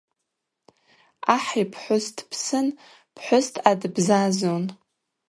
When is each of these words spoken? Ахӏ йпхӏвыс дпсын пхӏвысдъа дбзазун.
Ахӏ 1.35 1.51
йпхӏвыс 1.61 2.05
дпсын 2.15 2.67
пхӏвысдъа 3.15 3.71
дбзазун. 3.81 4.63